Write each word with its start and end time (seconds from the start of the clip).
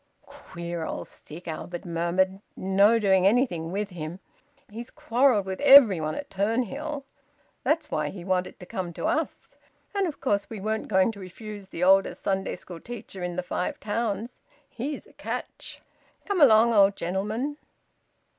"Queer 0.25 0.83
old 0.83 1.07
stick!" 1.07 1.47
Albert 1.47 1.85
murmured. 1.85 2.39
"No 2.55 2.97
doing 2.97 3.27
anything 3.27 3.71
with 3.71 3.91
him. 3.91 4.19
He's 4.67 4.89
quarrelled 4.89 5.45
with 5.45 5.61
everybody 5.61 6.17
at 6.17 6.31
Turnhill. 6.31 7.03
That's 7.63 7.91
why 7.91 8.09
he 8.09 8.25
wanted 8.25 8.59
to 8.59 8.65
come 8.65 8.93
to 8.93 9.05
us. 9.05 9.57
And 9.93 10.07
of 10.07 10.19
course 10.19 10.49
we 10.49 10.59
weren't 10.59 10.87
going 10.87 11.11
to 11.11 11.19
refuse 11.19 11.67
the 11.67 11.83
oldest 11.83 12.23
Sunday 12.23 12.55
school 12.55 12.79
teacher 12.79 13.21
in 13.21 13.37
th' 13.37 13.45
Five 13.45 13.79
Towns. 13.79 14.41
He's 14.67 15.05
a 15.05 15.13
catch... 15.13 15.83
Come 16.25 16.41
along, 16.41 16.73
old 16.73 16.95
gentleman!" 16.95 17.57